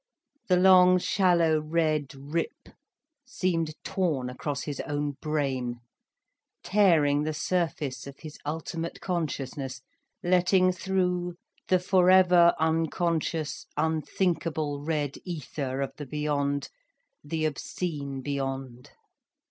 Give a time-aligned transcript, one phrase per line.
[0.47, 2.69] The long, shallow red rip
[3.23, 5.75] seemed torn across his own brain,
[6.63, 9.81] tearing the surface of his ultimate consciousness,
[10.23, 11.35] letting through
[11.67, 16.69] the forever unconscious, unthinkable red ether of the beyond,
[17.23, 18.89] the obscene beyond.